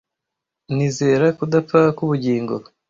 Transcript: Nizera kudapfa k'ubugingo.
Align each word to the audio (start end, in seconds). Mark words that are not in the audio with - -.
Nizera 0.75 1.25
kudapfa 1.37 1.79
k'ubugingo. 1.97 2.55